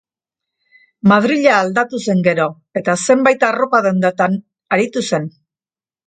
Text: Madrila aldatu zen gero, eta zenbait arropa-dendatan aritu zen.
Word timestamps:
Madrila 1.09 1.51
aldatu 1.57 1.99
zen 2.07 2.23
gero, 2.27 2.47
eta 2.81 2.95
zenbait 3.09 3.45
arropa-dendatan 3.49 4.39
aritu 4.79 5.05
zen. 5.11 5.29